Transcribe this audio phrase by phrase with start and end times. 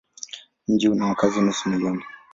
[0.67, 2.03] Mji una wakazi nusu milioni.